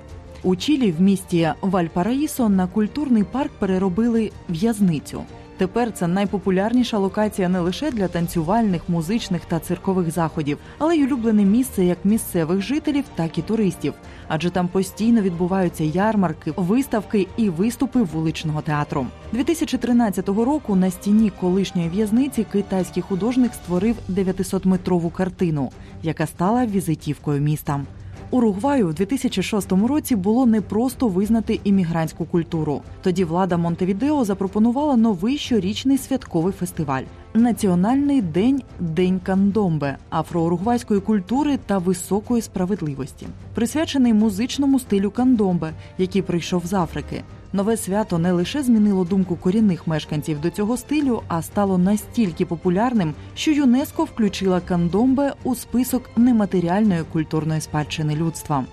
[0.43, 5.21] У Чилі в місті Вальпараїсо на культурний парк переробили в'язницю.
[5.57, 11.45] Тепер це найпопулярніша локація не лише для танцювальних, музичних та циркових заходів, але й улюблене
[11.45, 13.93] місце як місцевих жителів, так і туристів.
[14.27, 19.05] Адже там постійно відбуваються ярмарки, виставки і виступи вуличного театру.
[19.31, 25.71] 2013 року на стіні колишньої в'язниці китайський художник створив 900-метрову картину,
[26.03, 27.81] яка стала візитівкою міста.
[28.31, 32.81] Уругваю в 2006 році було непросто визнати іммігрантську культуру.
[33.01, 41.77] Тоді влада Монтевідео запропонувала новий щорічний святковий фестиваль Національний день День Кандомбе, афроуругвайської культури та
[41.77, 47.23] високої справедливості, присвячений музичному стилю кандомбе, який прийшов з Африки.
[47.53, 53.13] Нове свято не лише змінило думку корінних мешканців до цього стилю, а стало настільки популярним,
[53.35, 58.65] що ЮНЕСКО включила кандомбе у список нематеріальної культурної спадщини людства.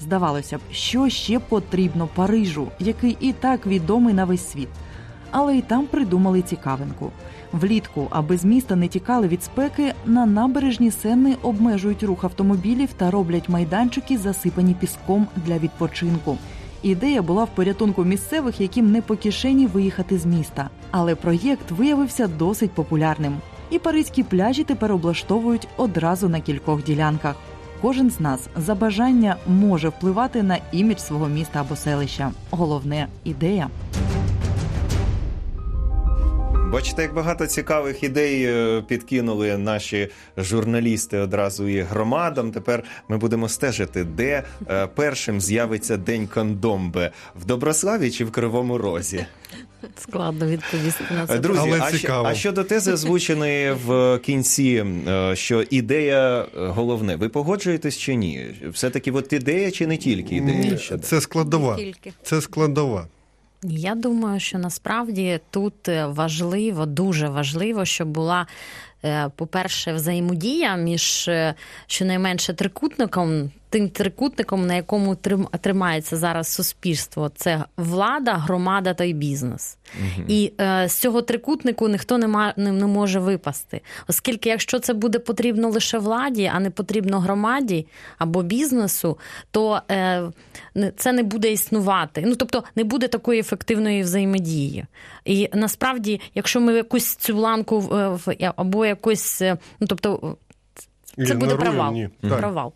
[0.00, 4.68] Здавалося б, що ще потрібно Парижу, який і так відомий на весь світ.
[5.30, 7.10] Але й там придумали цікавинку.
[7.52, 13.10] Влітку, аби з міста не тікали від спеки, на набережні Сенни обмежують рух автомобілів та
[13.10, 16.38] роблять майданчики, засипані піском для відпочинку.
[16.82, 20.70] Ідея була в порятунку місцевих, яким не по кишені виїхати з міста.
[20.90, 23.36] Але проєкт виявився досить популярним.
[23.70, 27.36] І паризькі пляжі тепер облаштовують одразу на кількох ділянках.
[27.82, 32.32] Кожен з нас за бажання може впливати на імідж свого міста або селища.
[32.50, 33.68] Головне ідея.
[36.72, 42.52] Бачите, як багато цікавих ідей е, підкинули наші журналісти одразу і громадам.
[42.52, 48.78] Тепер ми будемо стежити, де е, першим з'явиться день кондомби в Доброславі чи в Кривому
[48.78, 49.26] Розі.
[49.98, 51.34] Складно відповісти на це.
[51.34, 52.28] Е, Друзі, Але а, цікаво.
[52.28, 54.84] а щодо тези, озвученої в кінці,
[55.34, 58.46] що ідея головне, ви погоджуєтесь чи ні?
[58.72, 60.78] Все таки, от ідея чи не тільки ідея?
[60.78, 61.02] щодо?
[61.02, 61.76] Це складова.
[61.76, 62.12] Не тільки.
[62.22, 63.06] Це складова.
[63.62, 68.46] Я думаю, що насправді тут е, важливо, дуже важливо, щоб була,
[69.04, 71.54] е, по-перше, взаємодія між е,
[71.86, 75.16] щонайменше трикутником, тим трикутником, на якому
[75.60, 77.30] тримається зараз суспільство.
[77.36, 79.78] Це влада, громада та й бізнес.
[80.28, 83.80] І е, з цього трикутнику ніхто не, ма, не, не може випасти.
[84.08, 87.86] Оскільки, якщо це буде потрібно лише владі, а не потрібно громаді
[88.18, 89.18] або бізнесу,
[89.50, 90.22] то е,
[90.96, 92.22] це не буде існувати.
[92.26, 94.86] Ну тобто не буде такої ефективної взаємодії.
[95.24, 97.90] І насправді, якщо ми якусь цю ланку
[98.56, 100.36] або якось, е, ну тобто.
[101.26, 101.92] Це буде провал.
[101.92, 102.08] ні.
[102.20, 102.72] Провал.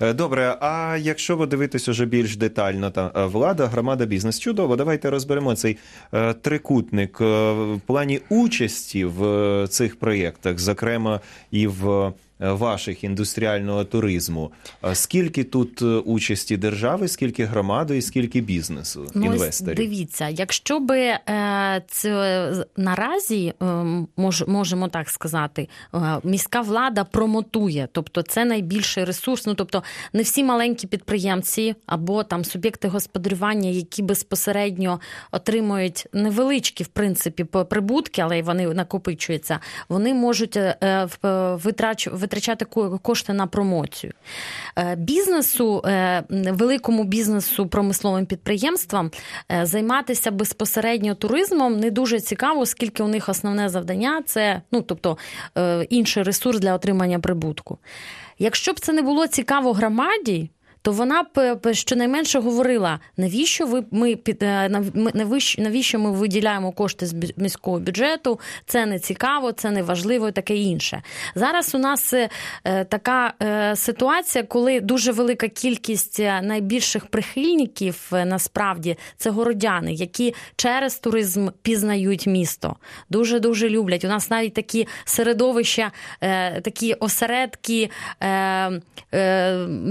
[0.00, 4.76] Е, Добре, а якщо ви дивитесь уже більш детально, та е, влада, громада, бізнес, чудово,
[4.76, 5.76] давайте розберемо цей
[6.12, 11.20] е, трикутник в плані участі в цих проєктах, зокрема
[11.50, 12.12] і в
[12.52, 14.52] ваших індустріального туризму.
[14.92, 19.76] Скільки тут е, участі держави, скільки громади і скільки бізнесу, Ну, інвесторів?
[19.76, 23.64] дивіться, якщо би е, це наразі е,
[24.16, 29.46] мож, можемо так сказати, е, міська влада промотує, тобто це найбільший ресурс.
[29.46, 35.00] Ну тобто не всі маленькі підприємці або там суб'єкти господарювання, які безпосередньо
[35.32, 42.08] отримують невеличкі в принципі прибутки, але й вони накопичуються, вони можуть е, е, в- витрач,
[42.34, 42.64] витрачати
[43.02, 44.12] кошти на промоцію.
[44.76, 49.10] Е, Бізнесу, е, великому бізнесу, промисловим підприємствам
[49.52, 55.18] е, займатися безпосередньо туризмом не дуже цікаво, оскільки у них основне завдання це ну, тобто,
[55.90, 57.78] інший ресурс для отримання прибутку.
[58.38, 60.50] Якщо б це не було цікаво громаді,
[60.84, 64.82] то вона б щонайменше говорила, навіщо ви ми під е,
[65.58, 68.40] навіщо, ми виділяємо кошти з міського бюджету?
[68.66, 71.02] Це не цікаво, це не важливо і таке інше.
[71.34, 72.28] Зараз у нас е,
[72.84, 81.48] така е, ситуація, коли дуже велика кількість найбільших прихильників насправді це городяни, які через туризм
[81.62, 82.76] пізнають місто.
[83.10, 84.04] Дуже дуже люблять.
[84.04, 85.92] У нас навіть такі середовища,
[86.62, 87.90] такі осередки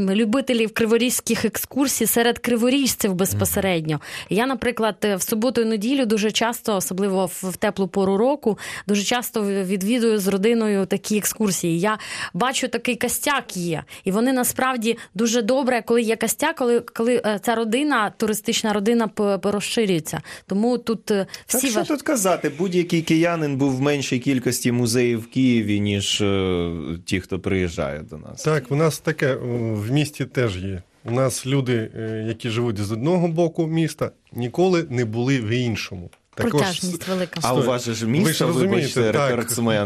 [0.09, 3.99] любителів криворізьких екскурсій серед криворіжців безпосередньо.
[4.29, 9.43] Я, наприклад, в суботу і неділю дуже часто, особливо в теплу пору року, дуже часто
[9.43, 11.79] відвідую з родиною такі екскурсії.
[11.79, 11.97] Я
[12.33, 17.39] бачу такий костяк є, і вони насправді дуже добре, коли є костяк, коли, коли е,
[17.43, 19.09] ця родина, туристична родина
[19.43, 20.21] розширюється.
[20.47, 22.51] Тому тут е, Так що важ- тут казати?
[22.57, 26.71] Будь-який киянин був в меншій кількості музеїв в Києві, ніж е,
[27.05, 28.43] ті, хто приїжджає до нас.
[28.43, 29.37] Так, у нас таке е,
[29.73, 30.72] в місті теж є.
[31.05, 36.09] У нас люди, е, які живуть з одного боку міста, ніколи не були в іншому.
[36.35, 37.39] протяжність велика.
[37.43, 39.29] А у вас ж місто, ви ж розумієте, вибачте, так,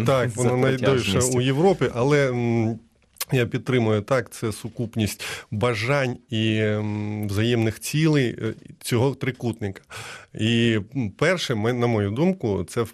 [0.06, 2.34] Так, воно найдовше у Європі, але
[3.32, 6.64] я підтримую так, це сукупність бажань і
[7.30, 9.82] взаємних цілей е, цього трикутника.
[10.40, 10.80] І
[11.18, 12.86] перше, ми- на мою думку, це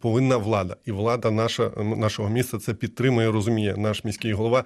[0.00, 0.76] повинна влада.
[0.86, 4.64] І влада наша, нашого міста це підтримує, розуміє наш міський голова.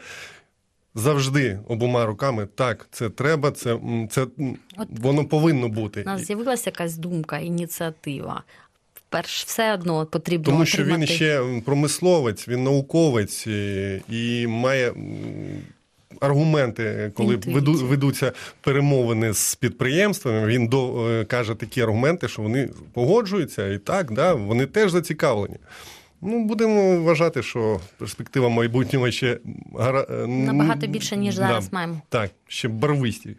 [0.95, 3.79] Завжди обома руками так, це треба, це,
[4.11, 4.27] це
[4.77, 6.03] От воно повинно бути.
[6.03, 8.43] У нас з'явилася якась думка, ініціатива.
[9.09, 11.01] Перш все одно потрібно Тому що отримати...
[11.01, 14.93] він ще промисловець, він науковець і, і має
[16.21, 20.47] аргументи, коли веду, ведуться перемовини з підприємствами.
[20.47, 25.57] Він до, е, каже такі аргументи, що вони погоджуються, і так, да, вони теж зацікавлені.
[26.27, 29.39] Ну, будемо вважати, що перспектива майбутнього ще
[29.79, 30.07] гара...
[30.11, 32.01] е, Набагато більше, ніж зараз маємо.
[32.09, 33.37] Так, ще барвисті.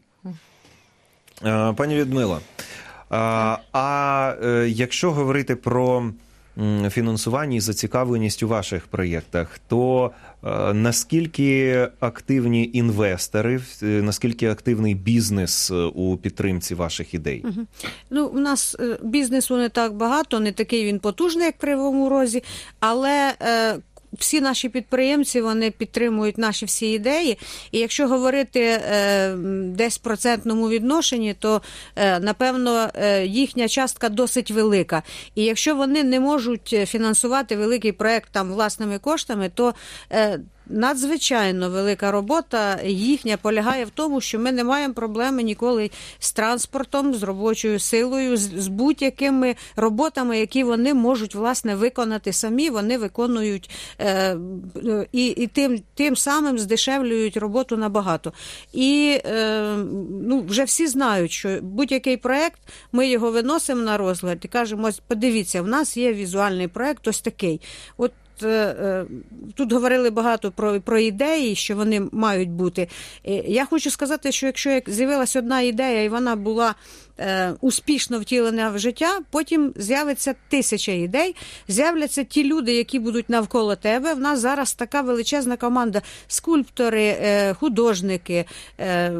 [1.45, 2.39] Е, Пані Людмила,
[3.09, 6.11] а, а е, якщо говорити про
[6.89, 10.34] фінансування і зацікавленість у ваших проєктах, то е,
[10.73, 17.45] наскільки активні інвестори, е, наскільки активний бізнес е, у підтримці ваших ідей?
[18.09, 22.09] Ну, у нас е, бізнесу не так багато, не такий він потужний, як в Кривому
[22.09, 22.43] Розі,
[22.79, 23.77] але е,
[24.19, 27.37] всі наші підприємці вони підтримують наші всі ідеї.
[27.71, 31.61] І якщо говорити е, десь в процентному відношенні, то
[31.95, 35.03] е, напевно е, їхня частка досить велика.
[35.35, 39.73] І якщо вони не можуть фінансувати великий проект там власними коштами, то
[40.67, 47.13] Надзвичайно велика робота їхня полягає в тому, що ми не маємо проблеми ніколи з транспортом,
[47.13, 52.69] з робочою силою, з, з будь-якими роботами, які вони можуть власне виконати самі.
[52.69, 54.37] Вони виконують е,
[55.11, 58.33] і, і тим, тим самим здешевлюють роботу набагато.
[58.73, 59.75] І е,
[60.23, 62.59] ну, вже всі знають, що будь-який проект
[62.91, 67.61] ми його виносимо на розгляд і кажемо: подивіться, в нас є візуальний проект, ось такий.
[67.97, 68.11] От
[69.55, 72.87] тут говорили багато про, про ідеї, що вони мають бути.
[73.27, 76.73] Е, Я хочу сказати, що якщо як з'явилася одна ідея і вона була е,
[77.61, 81.35] успішно втілена в життя, потім з'явиться тисяча ідей,
[81.67, 84.13] з'являться ті люди, які будуть навколо тебе.
[84.13, 88.45] В нас зараз така величезна команда: скульптори, е, художники,
[88.79, 89.11] е,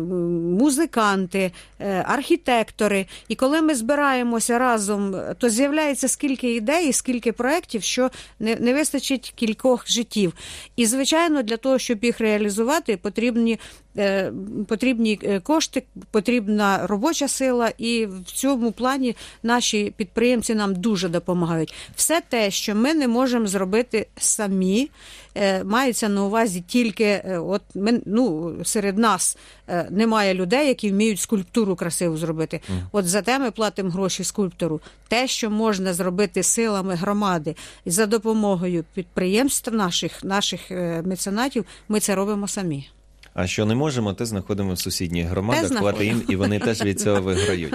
[0.60, 3.06] музиканти, е, архітектори.
[3.28, 9.34] І коли ми збираємося разом, то з'являється скільки ідей, скільки проєктів, що не, не вистачить
[9.36, 10.34] кількох життів.
[10.76, 13.60] І, звичайно, для того, щоб їх реалізувати, потрібні.
[13.98, 14.32] е,
[14.68, 21.74] Потрібні е, кошти, потрібна робоча сила, і в цьому плані наші підприємці нам дуже допомагають.
[21.96, 24.90] Все те, що ми не можемо зробити самі,
[25.36, 30.92] е, мається на увазі тільки е, от ми, ну, серед нас е, немає людей, які
[30.92, 32.62] вміють скульптуру красиву зробити.
[32.92, 34.82] От за те ми платимо гроші скульптору.
[35.08, 37.56] Те, що можна зробити силами громади
[37.86, 40.72] за допомогою підприємств наших, наших
[41.06, 42.88] меценатів, ми це робимо самі.
[43.36, 47.00] А що не можемо, те знаходимо в сусідніх громадах, плати їм, і вони теж від
[47.00, 47.74] цього виграють.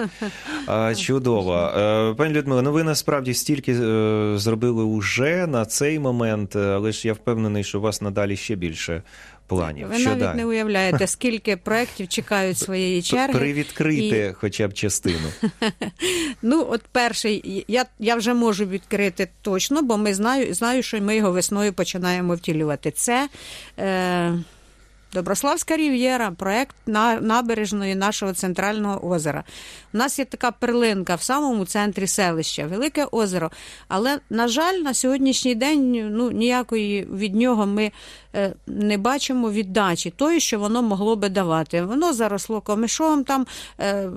[0.65, 1.55] А, чудово.
[1.55, 6.91] Е, Пані Людмила, ну ви насправді стільки е, зробили уже на цей момент, е, але
[6.91, 9.03] ж я впевнений, що у вас надалі ще більше
[9.47, 9.87] планів.
[9.87, 10.37] Ви що навіть далі?
[10.37, 13.39] не уявляєте, скільки проєктів чекають своєї черги.
[13.39, 15.27] Привідкрити хоча б частину.
[16.41, 21.15] Ну, от перший, я, я вже можу відкрити точно, бо ми знаю, знаю, що ми
[21.15, 22.91] його весною починаємо втілювати.
[22.91, 23.29] Це
[23.79, 24.33] е,
[25.13, 26.75] Доброславська Рів'єра, проект
[27.21, 29.43] набережної нашого центрального озера.
[29.93, 33.51] У нас є така перлинка в самому центрі селища, велике озеро.
[33.87, 37.91] Але, на жаль, на сьогоднішній день ну, ніякої від нього ми
[38.35, 41.81] е, не бачимо віддачі тої, що воно могло би давати.
[41.81, 43.45] Воно заросло комишом, там
[43.79, 44.09] е,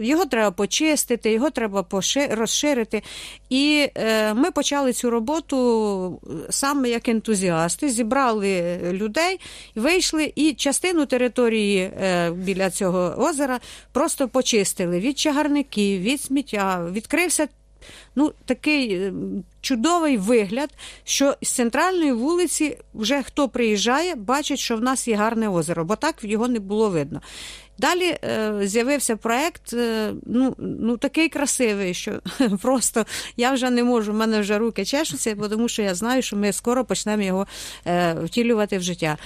[0.00, 1.86] його треба почистити, його треба
[2.30, 3.02] розширити.
[3.50, 6.20] І е, ми почали цю роботу
[6.50, 9.40] саме як ентузіасти, зібрали людей,
[9.74, 13.60] вийшли і частину території е, біля цього озера
[13.92, 16.86] просто почистили від чагарників, від сміття.
[16.92, 17.48] Відкрився
[18.20, 19.12] ну, такий е,
[19.60, 20.70] чудовий вигляд,
[21.04, 25.96] що з центральної вулиці вже хто приїжджає, бачить, що в нас є гарне озеро, бо
[25.96, 27.20] так його не було видно.
[27.78, 32.20] Далі е, з'явився проект, е, ну, ну такий красивий, що
[32.62, 33.06] просто
[33.36, 36.52] я вже не можу, в мене вже руки чешуться, тому що я знаю, що ми
[36.52, 37.46] скоро почнемо його
[37.86, 39.16] е, втілювати в життя.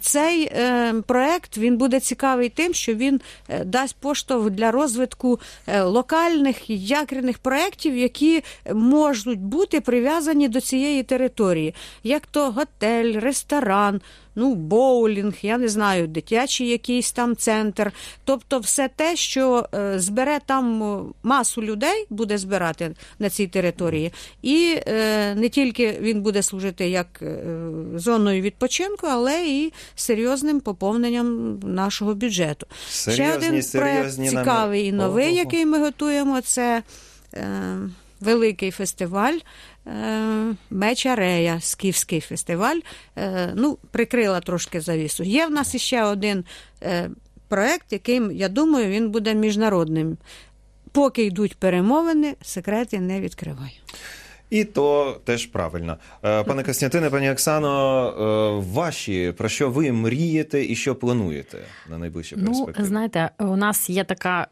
[0.00, 5.82] Цей е, проект він буде цікавий тим, що він е, дасть поштовх для розвитку е,
[5.82, 8.39] локальних якірних проєктів, які
[8.74, 14.00] можуть бути прив'язані до цієї території, як то готель, ресторан.
[14.34, 17.92] Ну, боулінг, я не знаю, дитячий якийсь там центр.
[18.24, 24.12] Тобто, все те, що е, збере там е, масу людей, буде збирати на цій території.
[24.42, 27.22] І е, не тільки він буде служити як
[27.94, 32.66] зоною відпочинку, але і серйозним поповненням нашого бюджету.
[32.90, 35.36] Ще один проект серйозні намі- цікавий і новий, Ого.
[35.36, 36.82] який ми готуємо, це
[38.20, 39.38] великий фестиваль.
[39.86, 42.76] е, Мечарея, скіфський фестиваль.
[43.18, 45.24] Е, Ну, прикрила трошки завісу.
[45.24, 46.44] Є в нас іще один
[46.82, 47.10] е,
[47.48, 50.16] проект, який, я думаю, він буде міжнародним.
[50.92, 53.70] Поки йдуть перемовини, секрети не відкриваю.
[54.50, 55.96] І то теж правильно.
[56.20, 61.58] Пане Костянтине, пані Оксано, ваші про що ви мрієте і що плануєте
[61.90, 64.46] на найближчі Ну, знаєте, у нас є така,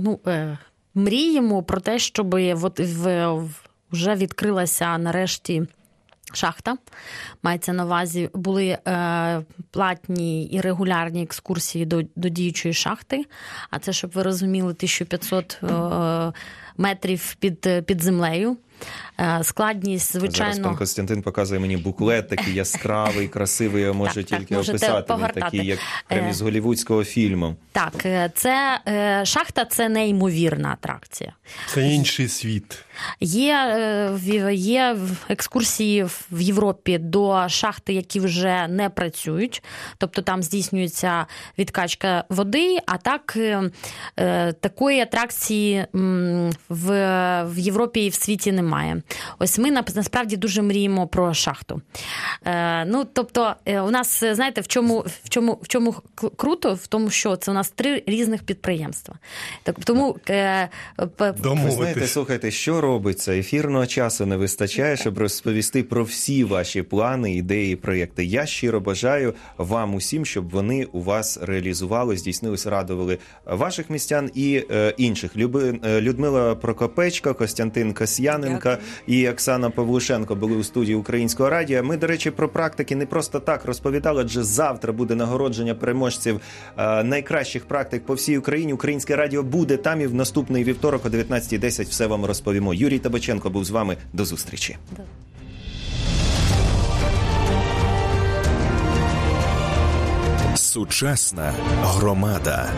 [0.00, 0.20] ну,
[0.94, 3.36] мріємо про те, щоб от в,
[3.92, 5.62] вже відкрилася нарешті.
[6.32, 6.76] Шахта
[7.42, 13.24] мається на увазі, були е, платні і регулярні екскурсії до, до діючої шахти.
[13.70, 16.32] А це, щоб ви розуміли, 1500 е,
[16.76, 18.56] метрів під, під землею.
[19.20, 23.82] Е, складність, звичайно, Зараз пан Костянтин показує мені буклет, такий яскравий, красивий.
[23.82, 24.98] Я можу Так, так, тільки можете описати.
[24.98, 25.40] Він погортати.
[25.40, 25.78] такий, як
[26.08, 26.30] прям Е.
[26.30, 27.56] із голівудського фільму.
[27.72, 28.80] так, е, це
[29.24, 31.32] шахта це неймовірна атракція.
[31.66, 32.78] Це інший світ.
[33.20, 33.56] Є,
[34.12, 34.96] в- є
[35.28, 39.62] екскурсії в- Європі до шахти, які вже не працюють,
[39.98, 41.26] тобто там здійснюється
[41.58, 43.38] відкачка води, а так
[44.60, 45.86] такої атракції
[46.68, 46.90] в,
[47.44, 48.69] в Європі і в світі немає.
[49.38, 51.80] Ось ми насправді дуже мріємо про шахту.
[52.44, 55.94] Е, Ну, тобто, е, у нас, знаєте, в чому, в чому, в чому
[56.36, 56.74] круто?
[56.74, 59.14] В тому, що це у нас три різних підприємства.
[59.62, 60.68] Так, тому е,
[61.64, 63.32] Ви знаєте, слухайте, що робиться?
[63.32, 68.24] Ефірного часу не вистачає, щоб розповісти про всі ваші плани, ідеї, проєкти.
[68.24, 74.64] Я щиро бажаю вам усім, щоб вони у вас реалізували, здійснились, радували ваших містян і
[74.70, 75.36] е, інших.
[75.36, 77.92] Люби, е, Людмила Прокопечка, Костянтин
[78.60, 81.82] Касьяненка і Оксана Павлушенко були у студії Українського радіо.
[81.82, 86.40] Ми, до речі, про практики не просто так розповідали, адже завтра буде нагородження переможців
[86.78, 88.72] е, найкращих практик по всій Україні.
[88.72, 92.74] Українське радіо буде там і в наступний вівторок о 19.10 все вам розповімо.
[92.74, 93.96] Юрій Табаченко був з вами.
[94.12, 94.76] До зустрічі.
[100.54, 102.70] Сучасна громада.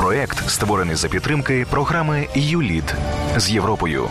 [0.00, 2.94] Проект створений за підтримки програми ЮЛІД
[3.36, 4.08] з Європою.